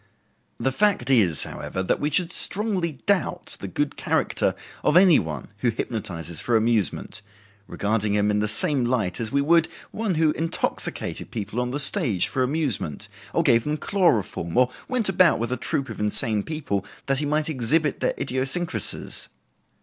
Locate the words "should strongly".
2.09-2.93